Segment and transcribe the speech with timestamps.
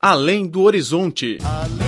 [0.00, 1.38] Além do horizonte.
[1.42, 1.87] Além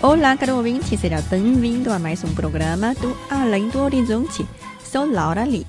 [0.00, 4.46] Olá, caro ouvinte, seja bem-vindo a mais um programa do Além do Horizonte.
[4.84, 5.66] Sou Laura Lee.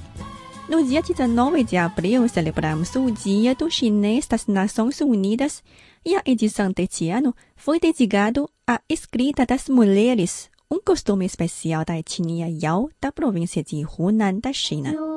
[0.70, 5.64] No dia 19 de abril, celebramos o Dia do Chinês das Nações Unidas
[6.06, 11.98] e a edição deste ano foi dedicada à escrita das mulheres, um costume especial da
[11.98, 15.13] etnia Yao da província de Hunan, da China.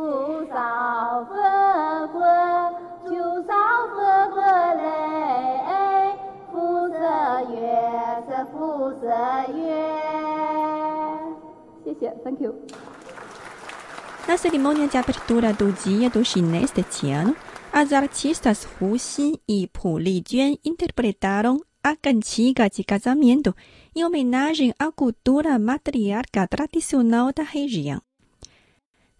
[12.26, 17.36] ，Thank you。Na cerimônia de abertura do Dia do Chinês deste ano,
[17.72, 23.54] as artistas Hu Xin e Pu Lijuan interpretaram a cantiga de casamento
[23.94, 28.02] em homenagem à cultura matriarca tradicional da região.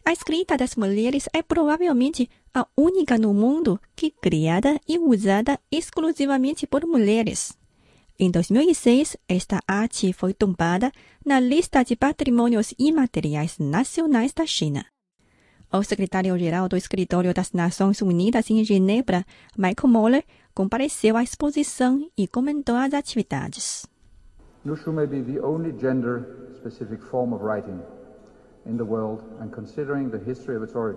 [0.05, 6.67] A escrita das mulheres é provavelmente a única no mundo que criada e usada exclusivamente
[6.67, 7.57] por mulheres.
[8.19, 10.91] Em 2006, esta arte foi tombada
[11.23, 14.87] na lista de patrimônios imateriais nacionais da China.
[15.71, 19.23] O secretário-geral do Escritório das Nações Unidas em Genebra,
[19.55, 23.85] Michael Moller, compareceu à exposição e comentou as atividades.
[24.65, 27.83] Be the only gender-specific form of writing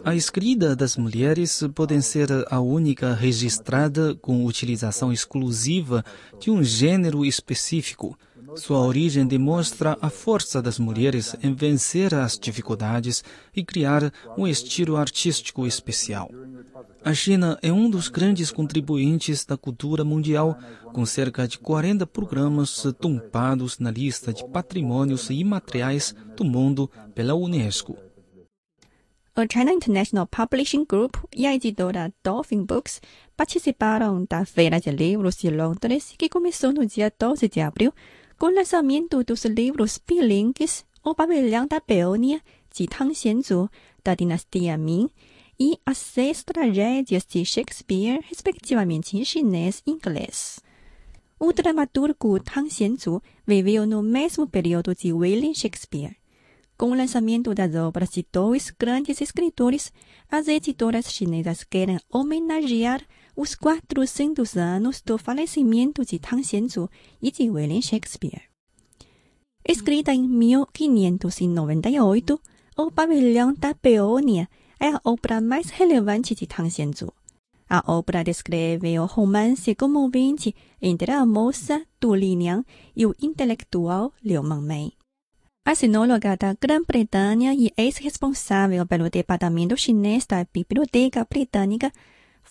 [0.03, 6.03] A escrita das mulheres pode ser a única registrada com utilização exclusiva
[6.39, 8.17] de um gênero específico.
[8.55, 13.23] Sua origem demonstra a força das mulheres em vencer as dificuldades
[13.55, 16.29] e criar um estilo artístico especial.
[17.03, 20.57] A China é um dos grandes contribuintes da cultura mundial,
[20.93, 27.97] com cerca de 40 programas tompados na lista de patrimônios imateriais do mundo pela Unesco.
[29.35, 32.99] O China International Publishing Group e a editora Dolphin Books
[33.37, 37.93] participaram da Feira de Livros de Londres, que começou no dia 12 de abril,
[38.39, 42.41] com lançamento dos livros bilingues O Pavilhão da Peônia,
[42.73, 43.69] de Tang Xianzu,
[44.01, 45.09] da dinastia Ming,
[45.59, 50.61] e As Seis Tragédias de Shakespeare, respectivamente em chinês e inglês.
[51.37, 56.15] O dramaturgo Tang Xianzu viveu no mesmo período de William Shakespeare.
[56.77, 59.91] Com o lançamento das obras de dois grandes escritores,
[60.31, 63.05] as editoras chinesas querem homenagear
[63.39, 66.89] os 400 anos do falecimento de Tang Xianzu
[67.21, 68.41] e de William Shakespeare.
[69.65, 72.37] Escrita em 1598,
[72.77, 77.13] O Pavilhão da Peônia é a obra mais relevante de Tang Xianzu.
[77.69, 84.43] A obra descreve o romance comovente entre a moça Du Liliang e o intelectual Liu
[84.43, 84.91] Mengmei.
[85.65, 91.89] A sinóloga da Grã-Bretanha e ex-responsável pelo departamento chinês da Biblioteca Britânica,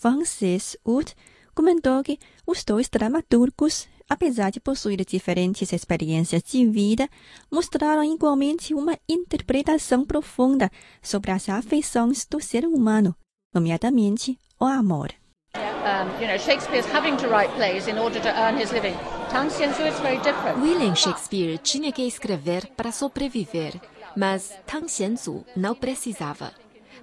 [0.00, 1.12] Frances Wood,
[1.54, 7.08] comentou que os dois dramaturgos, apesar de possuir diferentes experiências de vida,
[7.50, 10.70] mostraram igualmente uma interpretação profunda
[11.02, 13.12] sobre as afeições do ser humano,
[13.52, 15.12] nomeadamente o amor.
[15.56, 18.94] Um, you know, Shakespeare's having to write plays in order to earn his living.
[19.30, 20.60] Tang Xianzu is very different.
[20.60, 23.80] William Shakespeare tinha que escrever para sobreviver,
[24.14, 26.52] mas Tang Xianzu não precisava.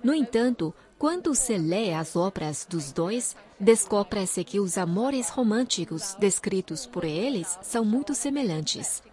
[0.03, 0.73] No entanto,
[1.05, 7.59] quando se lê as obras dos dois, descobre-se que os amores românticos descritos por eles
[7.61, 9.03] são muito semelhantes.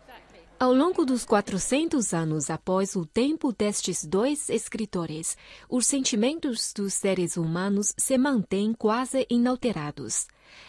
[0.58, 5.36] Ao longo dos 400 anos após o tempo destes dois escritores,
[5.68, 10.26] os sentimentos dos seres humanos se mantêm quase inalterados.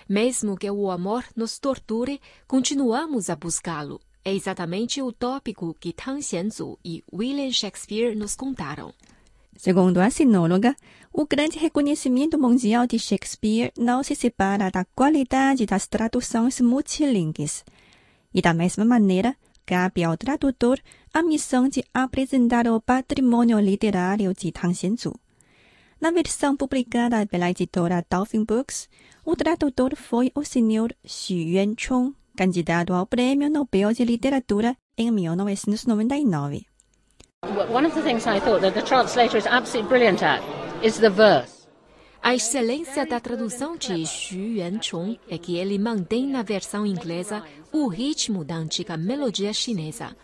[0.09, 4.01] Mesmo que o amor nos torture, continuamos a buscá-lo.
[4.25, 8.93] É exatamente o tópico que Tang Xianzu e William Shakespeare nos contaram.
[9.57, 10.75] Segundo a sinóloga,
[11.13, 17.63] o grande reconhecimento mundial de Shakespeare não se separa da qualidade das traduções multilingues.
[18.33, 20.79] E da mesma maneira, cabe ao tradutor
[21.13, 25.13] a missão de apresentar o patrimônio literário de Tang Xianzu.
[26.01, 28.89] Na versão publicada pela editora Dolphin Books,
[29.23, 30.95] o tradutor foi o Sr.
[31.05, 36.65] Xu Yuanchong, candidato ao Prêmio Nobel de Literatura em 1999.
[37.71, 41.09] One of the things I thought that the translator is absolutely brilliant at is the
[41.09, 41.63] verse.
[42.21, 47.87] A excelência da tradução de Xu Yuanchong é que ele mantém na versão inglesa o
[47.87, 50.15] ritmo da antiga melodia chinesa.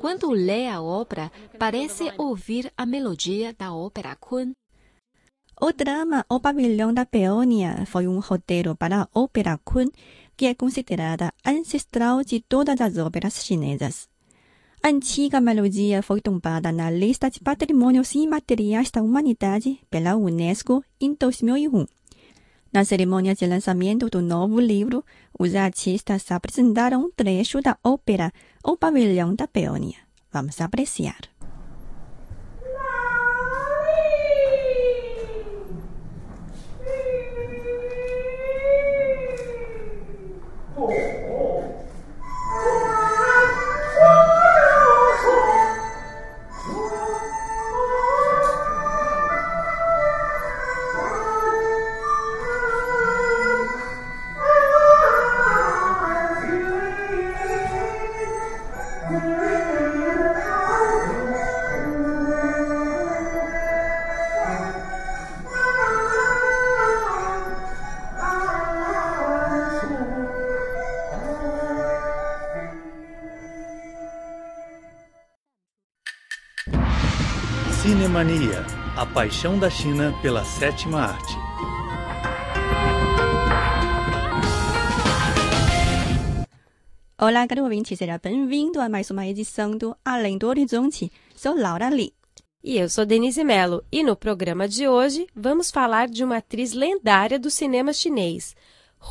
[0.00, 4.52] Quando lê a obra, parece ouvir a melodia da ópera Kun.
[5.60, 9.88] O drama O Pavilhão da Peônia foi um roteiro para a ópera Kun,
[10.36, 14.08] que é considerada ancestral de todas as óperas chinesas.
[14.82, 21.84] Antiga melodia foi tombada na lista de patrimônios imateriais da humanidade pela Unesco em 2001.
[22.72, 25.04] Na cerimônia de lançamento do novo livro,
[25.38, 28.32] os artistas apresentaram um trecho da ópera
[28.62, 29.96] O Pavilhão da Peônia.
[30.32, 31.37] Vamos apreciar.
[78.08, 78.64] Cinemania,
[78.96, 81.34] a paixão da China pela sétima arte.
[87.20, 91.12] Olá, caro ouvinte, seja bem-vindo a mais uma edição do Além do Horizonte.
[91.36, 92.14] Sou Laura Lee.
[92.64, 96.72] E eu sou Denise Mello, e no programa de hoje vamos falar de uma atriz
[96.72, 98.56] lendária do cinema chinês,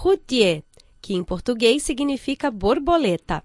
[0.03, 0.63] Hu Tie,
[0.99, 3.43] que em português significa borboleta.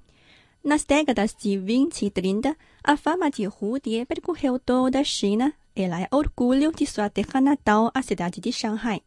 [0.65, 5.54] Nas décadas de 20 e 30, a fama de Hu Tie percorreu toda a China.
[5.76, 9.02] Ela é orgulho de sua terra natal, a cidade de Shanghai.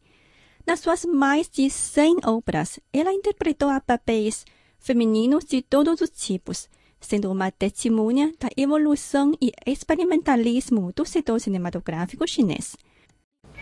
[0.65, 4.45] Nas suas mais de 100 obras, ela interpretou a papéis
[4.79, 6.69] femininos de todos os tipos,
[6.99, 12.77] sendo uma testemunha da evolução e experimentalismo do setor cinematográfico chinês.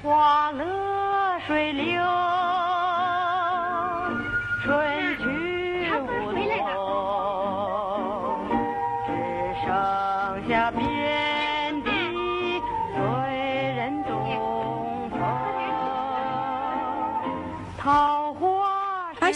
[0.02, 2.02] 花乐水流，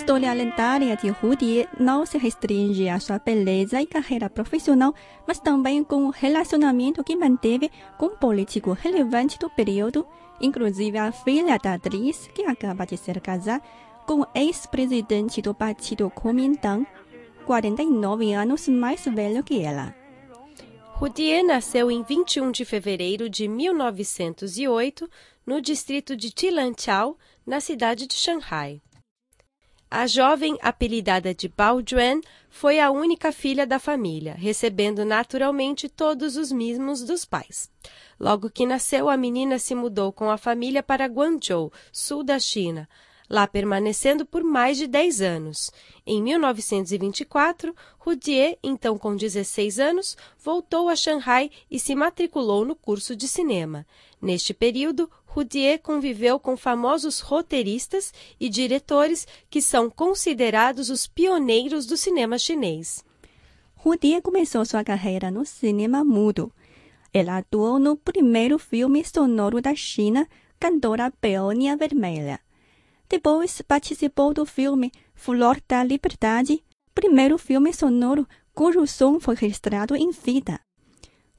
[0.09, 4.95] História lendária de Hu Die não se restringe à sua beleza e carreira profissional,
[5.27, 10.07] mas também com o relacionamento que manteve com um político relevante do período,
[10.41, 13.63] inclusive a filha da atriz, que acaba de ser casada
[14.07, 16.87] com o ex-presidente do partido Kuomintang,
[17.45, 19.95] 49 anos mais velho que ela.
[20.99, 25.07] Hu Die nasceu em 21 de fevereiro de 1908
[25.45, 28.81] no distrito de Tilanqiao, na cidade de Shanghai.
[29.91, 32.21] A jovem, apelidada de Bao Juan,
[32.51, 37.71] foi a única filha da família, recebendo naturalmente todos os mimos dos pais.
[38.21, 42.87] Logo que nasceu, a menina se mudou com a família para Guangzhou, sul da China,
[43.31, 45.71] lá permanecendo por mais de 10 anos.
[46.07, 53.17] Em 1924, Rudier, então com 16 anos, voltou a Shanghai e se matriculou no curso
[53.17, 53.87] de cinema.
[54.21, 61.99] Neste período, Rudier conviveu com famosos roteiristas e diretores que são considerados os pioneiros do
[61.99, 63.05] cinema chinês.
[63.85, 66.51] Hu Die começou sua carreira no cinema mudo.
[67.13, 70.27] Ela atuou no primeiro filme sonoro da China,
[70.59, 72.41] Cantora Peônia Vermelha.
[73.09, 80.13] Depois participou do filme Flor da Liberdade, primeiro filme sonoro cujo som foi registrado em
[80.13, 80.59] fita.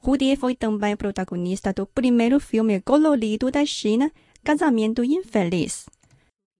[0.02, 4.10] Die foi também protagonista do primeiro filme colorido da China,
[4.42, 5.86] Casamento Infeliz.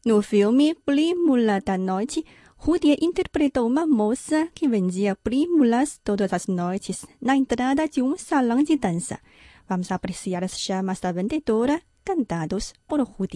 [0.04, 2.24] No filme Prímula da Noite,
[2.62, 8.62] Die interpretou uma moça que vendia prímulas todas as noites na entrada de um salão
[8.62, 9.18] de dança.
[9.66, 13.26] Vamos apreciar as chamas da vendedora cantados por Hu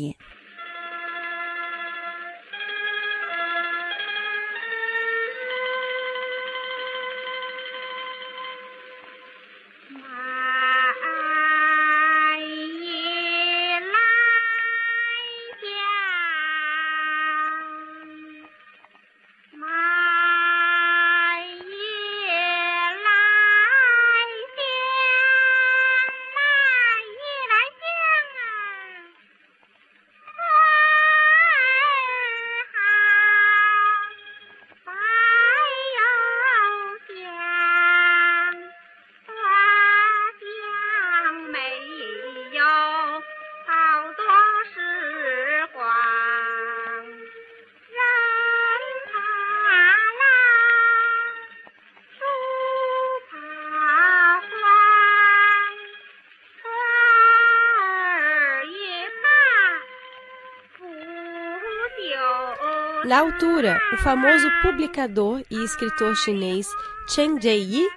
[63.14, 66.66] Na altura, o famoso publicador e escritor chinês
[67.10, 67.88] Chen Jieyi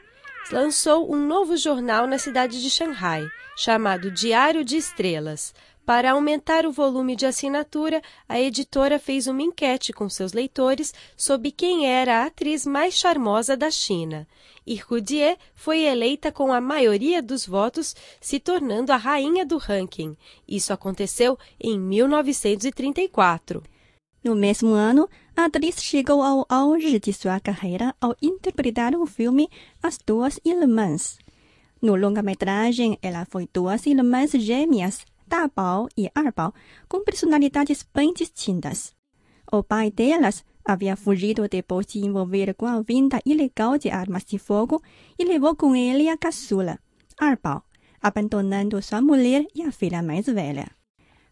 [0.52, 5.56] lançou um novo jornal na cidade de Shanghai, chamado Diário de Estrelas.
[5.84, 11.50] Para aumentar o volume de assinatura, a editora fez uma enquete com seus leitores sobre
[11.50, 14.28] quem era a atriz mais charmosa da China.
[14.68, 14.98] E Hu
[15.56, 20.16] foi eleita com a maioria dos votos, se tornando a rainha do ranking.
[20.48, 23.64] Isso aconteceu em 1934.
[24.24, 29.48] No mesmo ano, a atriz chegou ao auge de sua carreira ao interpretar o filme
[29.82, 31.18] As Duas Irmãs.
[31.82, 36.54] No longa-metragem, ela foi duas irmãs gêmeas, Da Bao e Er Bao,
[36.90, 38.96] com personalidades bem distintas.
[39.52, 44.38] O pai delas havia fugido depois de envolver com a venda ilegal de armas de
[44.38, 44.82] fogo
[45.18, 46.80] e levou com ele a caçula,
[47.22, 47.64] Er Bao,
[48.02, 50.68] abandonando sua mulher e a filha mais velha.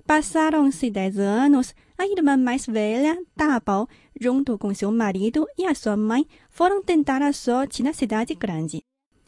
[0.06, 3.88] Passaram-se dez anos, a irmã mais velha, Da Bao,
[4.20, 8.84] junto com seu marido e a sua mãe, foram tentar a sorte na cidade grande.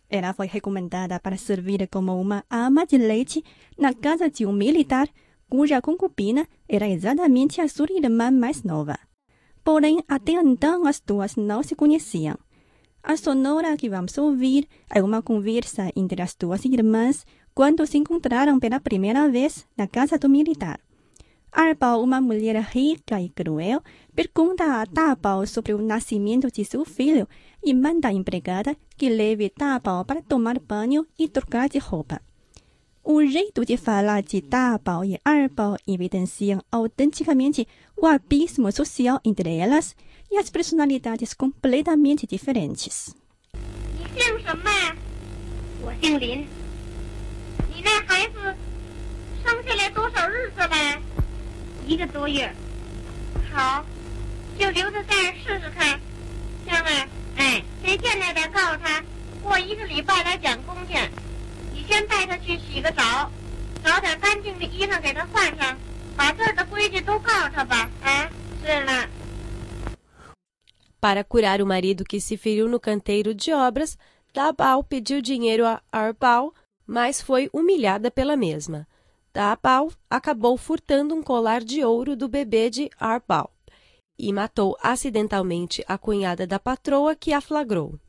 [0.09, 3.43] Ela foi recomendada para servir como uma ama de leite
[3.77, 5.09] na casa de um militar,
[5.49, 8.97] cuja concubina era exatamente a sua irmã mais nova.
[9.63, 12.37] Porém, até então as duas não se conheciam.
[13.03, 18.59] A sonora que vamos ouvir é uma conversa entre as duas irmãs quando se encontraram
[18.59, 20.79] pela primeira vez na casa do militar.
[21.50, 23.82] Arbal, uma mulher rica e cruel,
[24.14, 27.28] pergunta a Dabao sobre o nascimento de seu filho
[27.62, 32.22] e manda a empregada que leve Dabao para tomar banho e trocar de roupa.
[33.04, 37.66] O jeito de falar de Dabao e Arbal evidenciam autenticamente
[37.96, 39.94] o abismo social entre elas
[40.30, 43.14] e as personalidades completamente diferentes.
[43.98, 44.96] 你姓什么呀？
[45.82, 46.46] 我姓林。
[47.74, 48.38] 你那孩子
[49.44, 51.02] 生下来多少日子了？
[51.86, 52.52] 一个多月。
[53.52, 53.84] 好，
[54.58, 56.00] 就留在这儿试试看。
[56.66, 59.02] 香儿，哎，谁见着点告诉他，
[59.42, 60.94] 过一个礼拜来讲工去。
[61.72, 63.30] 你先带他去洗个澡，
[63.84, 65.76] 找点干净的衣裳给他换上，
[66.16, 67.90] 把这儿的规矩都告诉他吧。
[68.02, 68.30] 啊，
[68.64, 69.08] 是了。
[71.00, 73.98] Para curar o marido que se feriu no canteiro de obras,
[74.32, 76.54] Dabao pediu dinheiro a Arbal,
[76.86, 78.86] mas foi humilhada pela mesma.
[79.37, 83.53] Dabao acabou furtando um colar de ouro do bebê de Arbal
[84.17, 87.99] e matou acidentalmente a cunhada da patroa que a flagrou.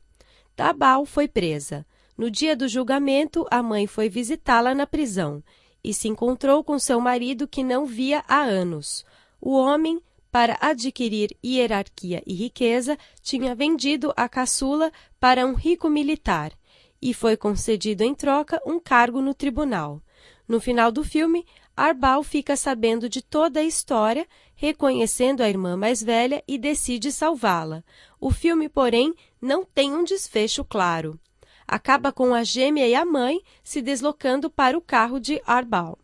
[0.57, 1.85] Dabao foi presa.
[2.17, 5.43] No dia do julgamento, a mãe foi visitá-la na prisão
[5.83, 9.05] e se encontrou com seu marido que não via há anos.
[9.39, 16.53] O homem, para adquirir hierarquia e riqueza, tinha vendido a caçula para um rico militar
[16.99, 20.01] e foi concedido em troca um cargo no tribunal.
[20.49, 21.45] No final do filme,
[21.77, 27.83] Arbal fica sabendo de toda a história, reconhecendo a irmã mais velha e decide salvá-la.
[28.19, 31.19] O filme, porém, não tem um desfecho claro.
[31.67, 35.99] Acaba com a gêmea e a mãe se deslocando para o carro de Arbal.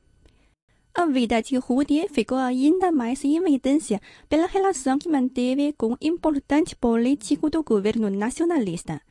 [0.94, 4.00] A vida de Rudie ficou ainda mais em evidência
[4.30, 9.02] pela relação que manteve com um importante político do governo nacionalista.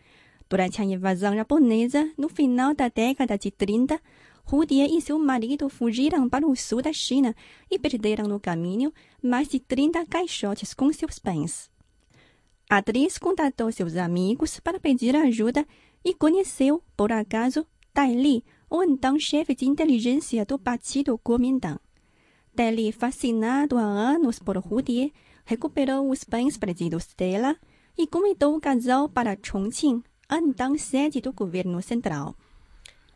[0.48, 4.00] Durante a invasão japonesa, no final da década de 30,
[4.44, 7.34] Rudie e seu marido fugiram para o sul da China
[7.70, 11.70] e perderam no caminho mais de 30 caixotes com seus bens.
[12.68, 15.66] A atriz contatou seus amigos para pedir ajuda
[16.04, 21.78] e conheceu, por acaso, Dai Li, o então chefe de inteligência do Partido Kuomintang.
[22.54, 25.12] Dai Li, fascinado há anos por Rudie,
[25.44, 27.56] recuperou os bens perdidos dela
[27.96, 32.36] e convidou o casal para Chongqing, então sede do governo central.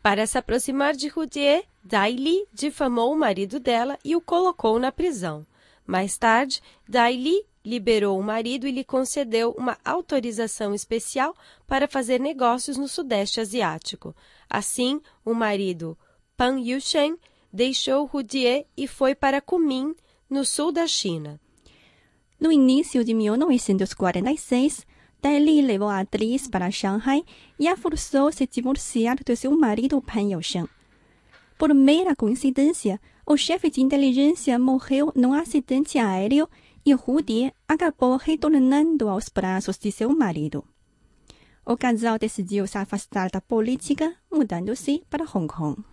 [0.01, 4.91] Para se aproximar de Rudier, Dai Li difamou o marido dela e o colocou na
[4.91, 5.45] prisão.
[5.85, 11.35] Mais tarde, Dai Li liberou o marido e lhe concedeu uma autorização especial
[11.67, 14.15] para fazer negócios no Sudeste Asiático.
[14.49, 15.97] Assim, o marido,
[16.37, 17.17] Pan Yushen,
[17.51, 19.95] deixou Rudier e foi para Kunming,
[20.29, 21.39] no sul da China.
[22.39, 24.85] No início de 1946,
[25.21, 27.23] Dai Li levou a atriz para Shanghai
[27.59, 30.69] e a forçou se divorciar do seu marido Pan Yousheng.
[31.57, 36.47] Por mera coincidência, o chefe de inteligência morreu num acidente aéreo
[36.85, 40.63] e Rudie acabou retornando aos braços de seu marido.
[41.65, 45.83] O casal decidiu se afastar da política, mudando-se para Hong Kong.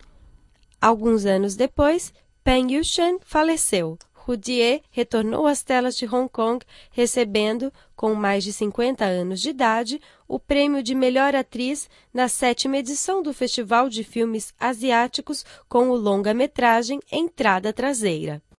[0.79, 3.97] Alguns anos depois, Peng Yushan faleceu.
[4.27, 10.01] Rudier retornou às telas de Hong Kong, recebendo, com mais de 50 anos de idade,
[10.27, 15.95] o prêmio de melhor atriz na sétima edição do Festival de Filmes Asiáticos com o
[15.95, 18.43] longa-metragem Entrada Traseira.